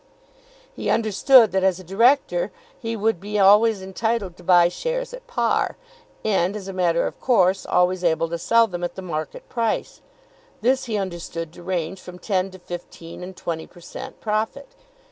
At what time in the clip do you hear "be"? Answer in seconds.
3.19-3.37